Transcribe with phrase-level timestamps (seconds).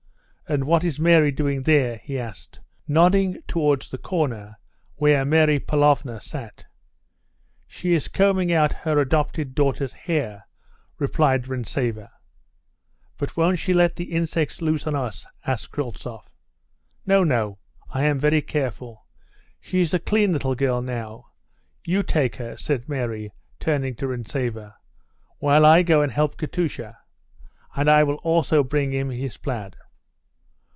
[0.49, 4.57] And what is Mary doing there?" he asked, nodding towards the corner
[4.95, 6.65] where Mary Pavlovna sat.
[7.67, 10.45] "She is combing out her adopted daughter's hair,"
[10.99, 12.09] replied Rintzeva.
[13.17, 16.29] "But won't she let the insects loose on us?" asked Kryltzoff.
[17.05, 17.59] "No, no;
[17.89, 19.07] I am very careful.
[19.61, 21.27] She is a clean little girl now.
[21.85, 23.31] You take her," said Mary,
[23.61, 24.73] turning to Rintzeva,
[25.37, 26.97] "while I go and help Katusha,
[27.73, 29.77] and I will also bring him his plaid."